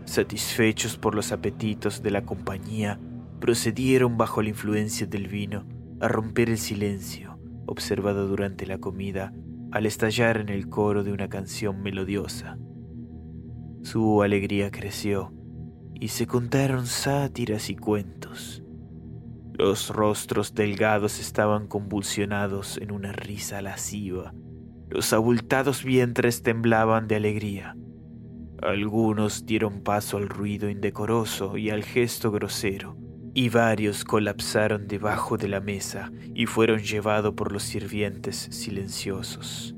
satisfechos 0.04 0.96
por 0.96 1.14
los 1.14 1.32
apetitos 1.32 2.02
de 2.02 2.10
la 2.10 2.22
compañía, 2.22 2.98
procedieron 3.40 4.18
bajo 4.18 4.42
la 4.42 4.50
influencia 4.50 5.06
del 5.06 5.28
vino 5.28 5.64
a 6.00 6.08
romper 6.08 6.50
el 6.50 6.58
silencio 6.58 7.38
observado 7.66 8.26
durante 8.26 8.66
la 8.66 8.78
comida 8.78 9.32
al 9.72 9.86
estallar 9.86 10.38
en 10.38 10.48
el 10.48 10.68
coro 10.68 11.02
de 11.02 11.12
una 11.12 11.28
canción 11.28 11.82
melodiosa. 11.82 12.58
Su 13.82 14.22
alegría 14.22 14.70
creció 14.70 15.32
y 15.94 16.08
se 16.08 16.26
contaron 16.26 16.86
sátiras 16.86 17.70
y 17.70 17.76
cuentos. 17.76 18.63
Los 19.56 19.90
rostros 19.90 20.52
delgados 20.54 21.20
estaban 21.20 21.68
convulsionados 21.68 22.76
en 22.76 22.90
una 22.90 23.12
risa 23.12 23.62
lasciva. 23.62 24.34
Los 24.90 25.12
abultados 25.12 25.84
vientres 25.84 26.42
temblaban 26.42 27.06
de 27.06 27.14
alegría. 27.14 27.76
Algunos 28.60 29.46
dieron 29.46 29.84
paso 29.84 30.16
al 30.16 30.28
ruido 30.28 30.68
indecoroso 30.68 31.56
y 31.56 31.70
al 31.70 31.84
gesto 31.84 32.32
grosero, 32.32 32.96
y 33.32 33.48
varios 33.48 34.04
colapsaron 34.04 34.88
debajo 34.88 35.36
de 35.36 35.46
la 35.46 35.60
mesa 35.60 36.10
y 36.34 36.46
fueron 36.46 36.80
llevados 36.80 37.34
por 37.34 37.52
los 37.52 37.62
sirvientes 37.62 38.48
silenciosos. 38.50 39.76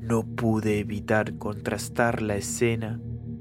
No 0.00 0.24
pude 0.24 0.78
evitar 0.78 1.36
contrastar 1.36 2.22
la 2.22 2.36
escena 2.36 2.98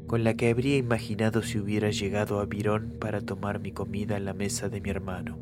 con 0.07 0.23
la 0.23 0.35
que 0.35 0.49
habría 0.49 0.77
imaginado 0.77 1.43
si 1.43 1.59
hubiera 1.59 1.91
llegado 1.91 2.39
a 2.39 2.45
Virón 2.45 2.95
para 2.99 3.21
tomar 3.21 3.59
mi 3.59 3.73
comida 3.73 4.15
en 4.17 4.25
la 4.25 4.33
mesa 4.33 4.69
de 4.69 4.79
mi 4.79 4.89
hermano. 4.89 5.37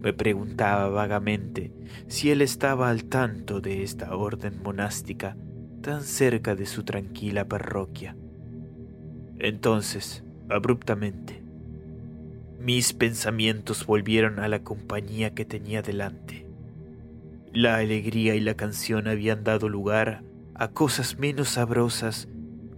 Me 0.00 0.12
preguntaba 0.12 0.88
vagamente 0.88 1.72
si 2.08 2.30
él 2.30 2.42
estaba 2.42 2.90
al 2.90 3.04
tanto 3.04 3.60
de 3.60 3.82
esta 3.82 4.14
orden 4.14 4.62
monástica 4.62 5.36
tan 5.80 6.02
cerca 6.02 6.56
de 6.56 6.66
su 6.66 6.82
tranquila 6.82 7.46
parroquia. 7.46 8.16
Entonces, 9.38 10.24
abruptamente, 10.48 11.42
mis 12.60 12.92
pensamientos 12.92 13.86
volvieron 13.86 14.40
a 14.40 14.48
la 14.48 14.64
compañía 14.64 15.34
que 15.34 15.44
tenía 15.44 15.82
delante. 15.82 16.46
La 17.52 17.76
alegría 17.76 18.34
y 18.34 18.40
la 18.40 18.54
canción 18.54 19.06
habían 19.06 19.44
dado 19.44 19.68
lugar 19.68 20.24
a 20.54 20.68
cosas 20.68 21.18
menos 21.18 21.50
sabrosas 21.50 22.28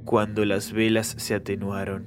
cuando 0.08 0.46
las 0.46 0.72
velas 0.72 1.16
se 1.18 1.34
atenuaron 1.34 2.06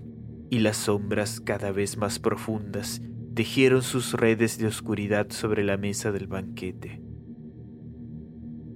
y 0.50 0.58
las 0.58 0.76
sombras 0.76 1.40
cada 1.40 1.72
vez 1.72 1.98
más 1.98 2.18
profundas 2.18 3.00
tejieron 3.36 3.84
sus 3.84 4.14
redes 4.14 4.58
de 4.58 4.66
oscuridad 4.66 5.28
sobre 5.30 5.64
la 5.64 5.78
mesa 5.78 6.12
del 6.12 6.26
banquete. 6.26 7.00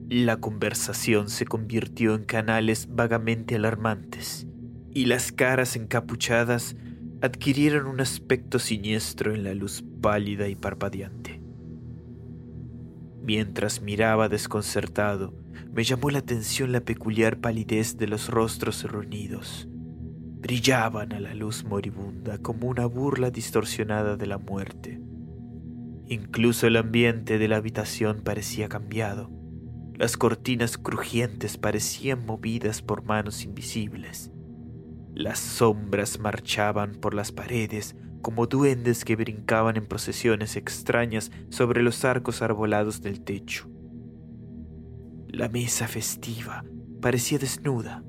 La 0.10 0.38
conversación 0.38 1.30
se 1.30 1.46
convirtió 1.46 2.14
en 2.14 2.24
canales 2.24 2.88
vagamente 2.92 3.56
alarmantes 3.56 4.46
y 4.92 5.06
las 5.06 5.32
caras 5.32 5.76
encapuchadas 5.76 6.76
adquirieron 7.24 7.88
un 7.88 8.02
aspecto 8.02 8.60
siniestro 8.60 9.34
en 9.34 9.44
la 9.44 9.56
luz 9.56 9.84
pálida 10.02 10.48
y 10.50 10.56
parpadeante. 10.56 11.42
Mientras 13.26 13.82
miraba 13.82 14.30
desconcertado, 14.30 15.34
me 15.74 15.84
llamó 15.84 16.12
la 16.12 16.20
atención 16.20 16.72
la 16.72 16.82
peculiar 16.82 17.42
palidez 17.42 17.98
de 17.98 18.08
los 18.08 18.30
rostros 18.30 18.84
reunidos. 18.84 19.68
Brillaban 19.72 21.12
a 21.12 21.20
la 21.20 21.34
luz 21.34 21.64
moribunda 21.64 22.38
como 22.38 22.68
una 22.68 22.86
burla 22.86 23.32
distorsionada 23.32 24.16
de 24.16 24.28
la 24.28 24.38
muerte. 24.38 25.02
Incluso 26.08 26.68
el 26.68 26.78
ambiente 26.78 27.40
de 27.40 27.48
la 27.48 27.56
habitación 27.56 28.22
parecía 28.24 28.70
cambiado. 28.70 29.32
Las 29.96 30.18
cortinas 30.18 30.78
crujientes 30.78 31.58
parecían 31.58 32.28
movidas 32.28 32.84
por 32.84 33.04
manos 33.04 33.44
invisibles. 33.44 34.30
Las 35.16 35.40
sombras 35.40 36.20
marchaban 36.20 36.92
por 36.92 37.16
las 37.16 37.32
paredes 37.32 37.96
como 38.26 38.48
duendes 38.48 39.06
que 39.06 39.16
brincaban 39.16 39.78
en 39.78 39.86
procesiones 39.86 40.56
extrañas 40.56 41.32
sobre 41.50 41.84
los 41.84 42.04
arcos 42.06 42.42
arbolados 42.42 43.04
del 43.04 43.22
techo. 43.22 43.70
La 45.28 45.48
mesa 45.48 45.88
festiva 45.88 46.66
parecía 47.02 47.38
desnuda. 47.38 48.04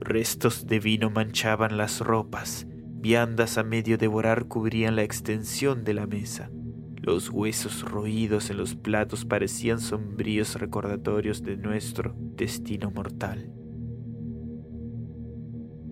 Restos 0.00 0.66
de 0.66 0.80
vino 0.80 1.08
manchaban 1.08 1.76
las 1.76 2.00
ropas, 2.00 2.66
viandas 2.68 3.56
a 3.56 3.62
medio 3.62 3.96
devorar 3.96 4.46
cubrían 4.46 4.96
la 4.96 5.04
extensión 5.04 5.84
de 5.84 5.94
la 5.94 6.08
mesa. 6.08 6.50
Los 6.96 7.30
huesos 7.30 7.82
roídos 7.82 8.50
en 8.50 8.56
los 8.56 8.74
platos 8.74 9.24
parecían 9.24 9.78
sombríos 9.78 10.56
recordatorios 10.56 11.44
de 11.44 11.56
nuestro 11.56 12.16
destino 12.18 12.90
mortal. 12.90 13.52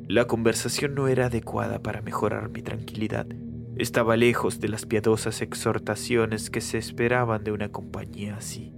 La 0.09 0.27
conversación 0.27 0.97
no 0.97 1.07
era 1.07 1.27
adecuada 1.27 1.81
para 1.81 2.03
mejorar 2.03 2.51
mi 2.51 2.61
tranquilidad. 2.63 3.29
Estaba 3.83 4.17
lejos 4.17 4.61
de 4.61 4.69
las 4.69 4.87
piadosas 4.87 5.43
exhortaciones 5.43 6.51
que 6.51 6.61
se 6.61 6.79
esperaban 6.79 7.43
de 7.43 7.51
una 7.51 7.71
compañía 7.71 8.37
así. 8.37 8.73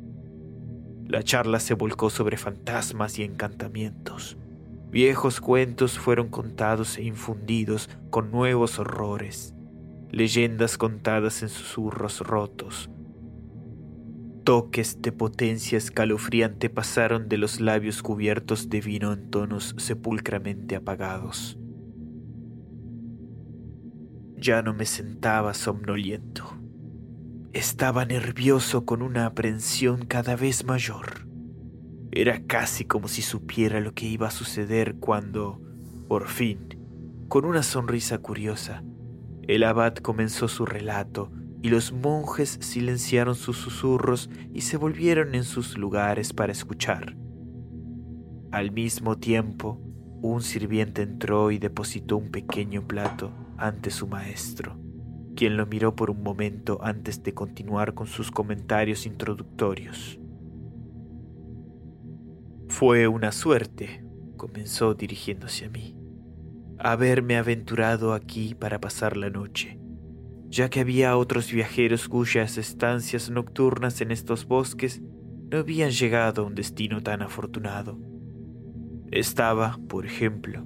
La 1.06 1.22
charla 1.22 1.60
se 1.60 1.74
volcó 1.74 2.08
sobre 2.08 2.38
fantasmas 2.38 3.18
y 3.18 3.22
encantamientos. 3.22 4.38
Viejos 4.90 5.42
cuentos 5.42 5.98
fueron 5.98 6.28
contados 6.28 6.96
e 6.96 7.02
infundidos 7.02 7.90
con 8.08 8.30
nuevos 8.30 8.78
horrores, 8.78 9.54
leyendas 10.10 10.78
contadas 10.78 11.42
en 11.42 11.50
susurros 11.50 12.20
rotos. 12.20 12.88
Toques 14.42 15.02
de 15.02 15.12
potencia 15.12 15.76
escalofriante 15.76 16.70
pasaron 16.70 17.28
de 17.28 17.36
los 17.36 17.60
labios 17.60 18.02
cubiertos 18.02 18.70
de 18.70 18.80
vino 18.80 19.12
en 19.12 19.28
tonos 19.28 19.74
sepulcramente 19.76 20.76
apagados. 20.76 21.58
Ya 24.44 24.60
no 24.60 24.74
me 24.74 24.84
sentaba 24.84 25.54
somnoliento. 25.54 26.44
Estaba 27.54 28.04
nervioso 28.04 28.84
con 28.84 29.00
una 29.00 29.24
aprensión 29.24 30.04
cada 30.04 30.36
vez 30.36 30.66
mayor. 30.66 31.26
Era 32.12 32.44
casi 32.44 32.84
como 32.84 33.08
si 33.08 33.22
supiera 33.22 33.80
lo 33.80 33.94
que 33.94 34.04
iba 34.04 34.28
a 34.28 34.30
suceder 34.30 34.96
cuando, 34.96 35.62
por 36.08 36.28
fin, 36.28 36.76
con 37.28 37.46
una 37.46 37.62
sonrisa 37.62 38.18
curiosa, 38.18 38.84
el 39.48 39.62
abad 39.62 39.94
comenzó 39.94 40.46
su 40.48 40.66
relato 40.66 41.32
y 41.62 41.70
los 41.70 41.94
monjes 41.94 42.58
silenciaron 42.60 43.36
sus 43.36 43.56
susurros 43.56 44.28
y 44.52 44.60
se 44.60 44.76
volvieron 44.76 45.34
en 45.34 45.44
sus 45.44 45.78
lugares 45.78 46.34
para 46.34 46.52
escuchar. 46.52 47.16
Al 48.52 48.72
mismo 48.72 49.16
tiempo, 49.16 49.80
un 50.20 50.42
sirviente 50.42 51.00
entró 51.00 51.50
y 51.50 51.56
depositó 51.56 52.18
un 52.18 52.30
pequeño 52.30 52.86
plato 52.86 53.32
ante 53.58 53.90
su 53.90 54.06
maestro, 54.06 54.78
quien 55.36 55.56
lo 55.56 55.66
miró 55.66 55.94
por 55.94 56.10
un 56.10 56.22
momento 56.22 56.78
antes 56.82 57.22
de 57.22 57.34
continuar 57.34 57.94
con 57.94 58.06
sus 58.06 58.30
comentarios 58.30 59.06
introductorios. 59.06 60.18
Fue 62.68 63.06
una 63.08 63.32
suerte, 63.32 64.04
comenzó 64.36 64.94
dirigiéndose 64.94 65.66
a 65.66 65.70
mí, 65.70 65.96
haberme 66.78 67.36
aventurado 67.36 68.12
aquí 68.12 68.54
para 68.54 68.80
pasar 68.80 69.16
la 69.16 69.30
noche, 69.30 69.78
ya 70.48 70.68
que 70.70 70.80
había 70.80 71.16
otros 71.16 71.52
viajeros 71.52 72.08
cuyas 72.08 72.58
estancias 72.58 73.30
nocturnas 73.30 74.00
en 74.00 74.10
estos 74.10 74.46
bosques 74.46 75.02
no 75.50 75.58
habían 75.58 75.90
llegado 75.90 76.42
a 76.42 76.46
un 76.46 76.54
destino 76.54 77.02
tan 77.02 77.22
afortunado. 77.22 77.98
Estaba, 79.10 79.78
por 79.88 80.06
ejemplo, 80.06 80.64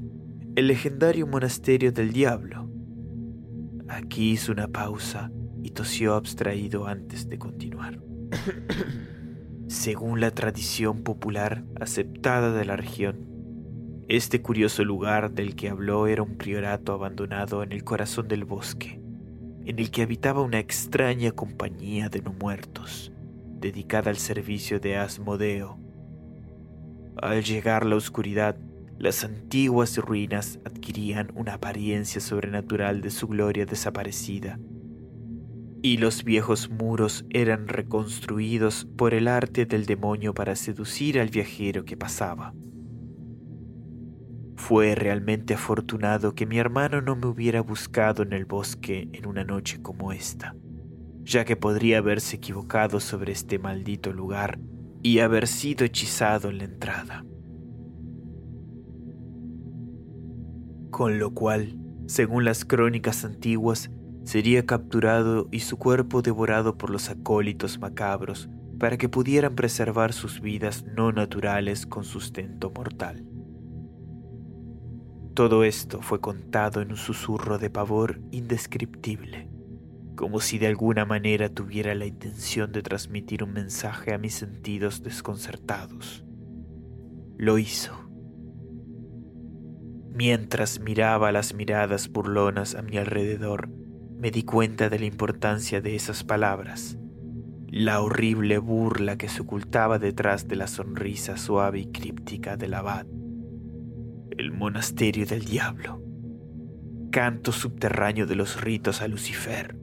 el 0.56 0.68
legendario 0.68 1.26
monasterio 1.26 1.92
del 1.92 2.12
diablo, 2.12 2.67
Aquí 3.88 4.32
hizo 4.32 4.52
una 4.52 4.68
pausa 4.68 5.30
y 5.62 5.70
tosió 5.70 6.14
abstraído 6.14 6.86
antes 6.86 7.28
de 7.28 7.38
continuar. 7.38 7.98
Según 9.68 10.20
la 10.20 10.30
tradición 10.30 11.02
popular 11.02 11.64
aceptada 11.80 12.52
de 12.52 12.64
la 12.64 12.76
región, 12.76 13.26
este 14.08 14.40
curioso 14.40 14.84
lugar 14.84 15.32
del 15.32 15.54
que 15.54 15.68
habló 15.68 16.06
era 16.06 16.22
un 16.22 16.36
priorato 16.36 16.92
abandonado 16.92 17.62
en 17.62 17.72
el 17.72 17.84
corazón 17.84 18.28
del 18.28 18.44
bosque, 18.44 19.00
en 19.66 19.78
el 19.78 19.90
que 19.90 20.02
habitaba 20.02 20.40
una 20.40 20.58
extraña 20.58 21.32
compañía 21.32 22.08
de 22.08 22.22
no 22.22 22.32
muertos, 22.32 23.12
dedicada 23.60 24.10
al 24.10 24.16
servicio 24.16 24.80
de 24.80 24.96
Asmodeo. 24.96 25.78
Al 27.20 27.42
llegar 27.42 27.84
la 27.84 27.96
oscuridad, 27.96 28.56
las 28.98 29.22
antiguas 29.22 29.96
ruinas 29.98 30.58
adquirían 30.64 31.30
una 31.36 31.54
apariencia 31.54 32.20
sobrenatural 32.20 33.00
de 33.00 33.10
su 33.10 33.28
gloria 33.28 33.64
desaparecida, 33.64 34.58
y 35.82 35.98
los 35.98 36.24
viejos 36.24 36.68
muros 36.68 37.24
eran 37.30 37.68
reconstruidos 37.68 38.88
por 38.96 39.14
el 39.14 39.28
arte 39.28 39.66
del 39.66 39.86
demonio 39.86 40.34
para 40.34 40.56
seducir 40.56 41.20
al 41.20 41.28
viajero 41.28 41.84
que 41.84 41.96
pasaba. 41.96 42.52
Fue 44.56 44.96
realmente 44.96 45.54
afortunado 45.54 46.34
que 46.34 46.44
mi 46.44 46.58
hermano 46.58 47.00
no 47.00 47.14
me 47.14 47.26
hubiera 47.26 47.60
buscado 47.60 48.24
en 48.24 48.32
el 48.32 48.44
bosque 48.44 49.08
en 49.12 49.26
una 49.26 49.44
noche 49.44 49.80
como 49.80 50.10
esta, 50.10 50.56
ya 51.22 51.44
que 51.44 51.54
podría 51.54 51.98
haberse 51.98 52.36
equivocado 52.36 52.98
sobre 52.98 53.30
este 53.30 53.60
maldito 53.60 54.12
lugar 54.12 54.58
y 55.00 55.20
haber 55.20 55.46
sido 55.46 55.84
hechizado 55.84 56.50
en 56.50 56.58
la 56.58 56.64
entrada. 56.64 57.24
Con 60.90 61.18
lo 61.18 61.32
cual, 61.34 61.76
según 62.06 62.44
las 62.44 62.64
crónicas 62.64 63.24
antiguas, 63.24 63.90
sería 64.24 64.66
capturado 64.66 65.48
y 65.50 65.60
su 65.60 65.76
cuerpo 65.78 66.22
devorado 66.22 66.76
por 66.76 66.90
los 66.90 67.08
acólitos 67.08 67.78
macabros 67.78 68.48
para 68.78 68.96
que 68.96 69.08
pudieran 69.08 69.54
preservar 69.54 70.12
sus 70.12 70.40
vidas 70.40 70.84
no 70.84 71.12
naturales 71.12 71.86
con 71.86 72.04
sustento 72.04 72.70
mortal. 72.70 73.24
Todo 75.34 75.64
esto 75.64 76.02
fue 76.02 76.20
contado 76.20 76.80
en 76.80 76.90
un 76.90 76.96
susurro 76.96 77.58
de 77.58 77.70
pavor 77.70 78.20
indescriptible, 78.32 79.48
como 80.16 80.40
si 80.40 80.58
de 80.58 80.66
alguna 80.66 81.04
manera 81.04 81.48
tuviera 81.48 81.94
la 81.94 82.06
intención 82.06 82.72
de 82.72 82.82
transmitir 82.82 83.44
un 83.44 83.52
mensaje 83.52 84.12
a 84.12 84.18
mis 84.18 84.34
sentidos 84.34 85.02
desconcertados. 85.02 86.24
Lo 87.36 87.58
hizo. 87.58 88.07
Mientras 90.18 90.80
miraba 90.80 91.30
las 91.30 91.54
miradas 91.54 92.08
burlonas 92.08 92.74
a 92.74 92.82
mi 92.82 92.96
alrededor, 92.96 93.68
me 94.18 94.32
di 94.32 94.42
cuenta 94.42 94.88
de 94.88 94.98
la 94.98 95.04
importancia 95.04 95.80
de 95.80 95.94
esas 95.94 96.24
palabras, 96.24 96.98
la 97.68 98.00
horrible 98.00 98.58
burla 98.58 99.16
que 99.16 99.28
se 99.28 99.42
ocultaba 99.42 100.00
detrás 100.00 100.48
de 100.48 100.56
la 100.56 100.66
sonrisa 100.66 101.36
suave 101.36 101.78
y 101.78 101.92
críptica 101.92 102.56
del 102.56 102.74
abad. 102.74 103.06
El 104.36 104.50
monasterio 104.50 105.24
del 105.24 105.44
diablo, 105.44 106.02
canto 107.12 107.52
subterráneo 107.52 108.26
de 108.26 108.34
los 108.34 108.60
ritos 108.60 109.02
a 109.02 109.06
Lucifer, 109.06 109.78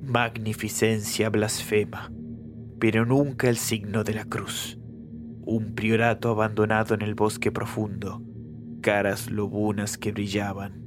magnificencia 0.00 1.28
blasfema, 1.28 2.10
pero 2.78 3.04
nunca 3.04 3.50
el 3.50 3.58
signo 3.58 4.02
de 4.02 4.14
la 4.14 4.24
cruz, 4.24 4.78
un 5.44 5.74
priorato 5.74 6.30
abandonado 6.30 6.94
en 6.94 7.02
el 7.02 7.14
bosque 7.14 7.52
profundo, 7.52 8.22
caras 8.80 9.30
lobunas 9.30 9.98
que 9.98 10.12
brillaban. 10.12 10.84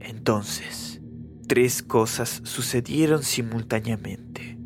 Entonces, 0.00 1.02
tres 1.46 1.82
cosas 1.82 2.40
sucedieron 2.44 3.22
simultáneamente. 3.22 4.58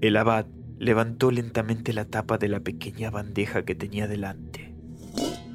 El 0.00 0.16
abad 0.16 0.46
levantó 0.78 1.30
lentamente 1.30 1.92
la 1.92 2.06
tapa 2.06 2.38
de 2.38 2.48
la 2.48 2.60
pequeña 2.60 3.10
bandeja 3.10 3.64
que 3.64 3.74
tenía 3.74 4.08
delante 4.08 4.70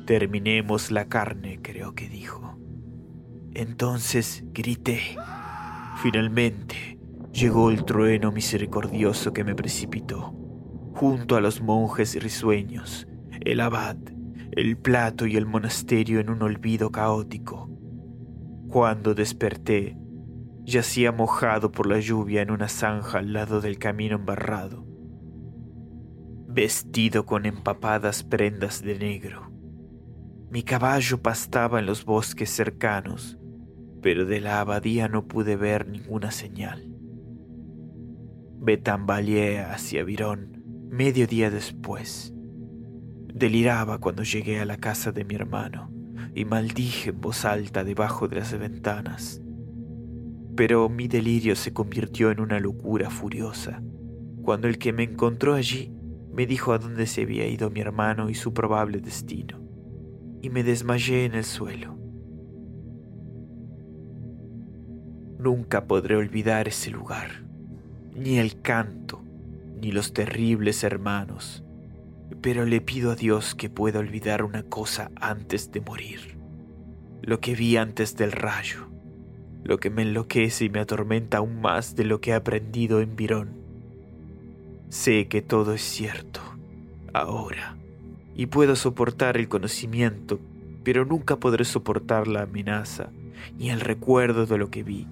Terminemos 0.06 0.92
la 0.92 1.08
carne, 1.08 1.60
creo 1.64 1.96
que 1.96 2.08
dijo. 2.08 2.60
Entonces 3.56 4.44
grité. 4.54 5.02
Finalmente 6.04 7.00
llegó 7.34 7.72
el 7.72 7.86
trueno 7.86 8.32
misericordioso 8.32 9.34
que 9.34 9.44
me 9.44 9.56
precipitó, 9.56 10.36
junto 10.94 11.36
a 11.36 11.42
los 11.42 11.60
monjes 11.62 12.22
risueños, 12.22 13.08
el 13.42 13.62
abad, 13.62 13.98
el 14.56 14.78
plato 14.78 15.26
y 15.26 15.36
el 15.36 15.46
monasterio 15.46 16.22
en 16.22 16.30
un 16.30 16.42
olvido 16.42 16.90
caótico. 16.90 17.70
Cuando 18.70 19.14
desperté, 19.14 19.98
yacía 20.64 21.12
mojado 21.12 21.72
por 21.72 21.88
la 21.88 22.00
lluvia 22.00 22.42
en 22.42 22.52
una 22.52 22.70
zanja 22.70 23.20
al 23.20 23.34
lado 23.34 23.60
del 23.60 23.78
camino 23.78 24.16
embarrado, 24.16 24.86
vestido 26.48 27.26
con 27.26 27.46
empapadas 27.46 28.24
prendas 28.24 28.82
de 28.82 28.98
negro. 28.98 29.52
Mi 30.50 30.64
caballo 30.64 31.22
pastaba 31.22 31.80
en 31.80 31.86
los 31.86 32.06
bosques 32.06 32.50
cercanos, 32.50 33.38
pero 34.02 34.26
de 34.26 34.40
la 34.40 34.62
abadía 34.62 35.10
no 35.10 35.28
pude 35.28 35.58
ver 35.58 35.88
ninguna 35.90 36.32
señal. 36.32 36.96
Me 38.62 38.78
tambaleé 38.78 39.60
hacia 39.60 40.06
Virón 40.06 40.64
medio 40.90 41.28
día 41.28 41.52
después. 41.52 42.35
Deliraba 43.36 43.98
cuando 43.98 44.24
llegué 44.24 44.62
a 44.62 44.66
la 44.66 44.78
casa 44.78 45.12
de 45.12 45.26
mi 45.26 45.36
hermano 45.36 45.92
y 46.34 46.46
maldije 46.46 47.10
en 47.10 47.20
voz 47.20 47.44
alta 47.44 47.84
debajo 47.84 48.30
de 48.30 48.38
las 48.38 48.58
ventanas. 48.58 49.42
Pero 50.56 50.88
mi 50.88 51.10
delirio 51.10 51.58
se 51.58 51.74
convirtió 51.74 52.32
en 52.32 52.40
una 52.40 52.62
locura 52.62 53.10
furiosa 53.10 53.84
cuando 54.42 54.70
el 54.70 54.78
que 54.78 54.94
me 54.94 55.04
encontró 55.04 55.54
allí 55.54 55.92
me 56.32 56.46
dijo 56.46 56.72
a 56.72 56.78
dónde 56.78 57.08
se 57.08 57.24
había 57.24 57.46
ido 57.46 57.70
mi 57.70 57.82
hermano 57.82 58.30
y 58.30 58.36
su 58.36 58.54
probable 58.54 59.02
destino 59.02 59.62
y 60.42 60.50
me 60.50 60.64
desmayé 60.64 61.26
en 61.26 61.34
el 61.34 61.44
suelo. 61.44 61.98
Nunca 65.40 65.88
podré 65.88 66.16
olvidar 66.16 66.70
ese 66.70 66.90
lugar, 66.90 67.44
ni 68.16 68.38
el 68.38 68.62
canto, 68.62 69.22
ni 69.82 69.92
los 69.92 70.14
terribles 70.14 70.86
hermanos, 70.86 71.65
pero 72.42 72.66
le 72.66 72.82
pido 72.82 73.12
a 73.12 73.16
Dios 73.16 73.56
que 73.56 73.70
pueda 73.70 74.00
olvidar 74.00 74.44
una 74.44 74.64
cosa 74.64 75.12
antes 75.16 75.72
de 75.72 75.82
morir, 75.82 76.38
lo 77.22 77.40
que 77.40 77.56
vi 77.56 77.78
antes 77.78 78.16
del 78.16 78.32
rayo, 78.32 78.88
lo 79.64 79.80
que 79.80 79.90
me 79.90 80.04
enloquece 80.04 80.66
y 80.66 80.70
me 80.70 80.80
atormenta 80.80 81.38
aún 81.38 81.62
más 81.62 81.96
de 81.96 82.06
lo 82.06 82.22
que 82.22 82.32
he 82.32 82.34
aprendido 82.34 83.02
en 83.02 83.16
Virón. 83.16 83.50
Sé 84.90 85.28
que 85.28 85.42
todo 85.42 85.74
es 85.74 85.82
cierto, 85.82 86.42
ahora 87.14 87.76
y 88.36 88.48
puedo 88.48 88.76
soportar 88.76 89.38
el 89.38 89.48
conocimiento, 89.48 90.40
pero 90.84 91.06
nunca 91.06 91.38
podré 91.38 91.64
soportar 91.64 92.28
la 92.28 92.44
amenaza 92.44 93.10
ni 93.58 93.70
el 93.70 93.80
recuerdo 93.80 94.46
de 94.46 94.58
lo 94.58 94.70
que 94.70 94.84
vi 94.84 95.08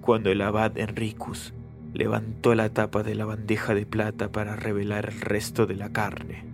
cuando 0.00 0.30
el 0.30 0.40
abad 0.40 0.78
Enricus 0.78 1.52
levantó 1.92 2.54
la 2.54 2.70
tapa 2.70 3.02
de 3.02 3.14
la 3.14 3.24
bandeja 3.24 3.74
de 3.74 3.84
plata 3.84 4.30
para 4.30 4.56
revelar 4.56 5.10
el 5.10 5.20
resto 5.20 5.66
de 5.66 5.74
la 5.74 5.92
carne. 5.92 6.47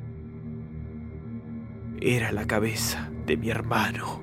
Era 2.00 2.32
la 2.32 2.46
cabeza 2.46 3.10
de 3.26 3.36
mi 3.36 3.50
hermano. 3.50 4.22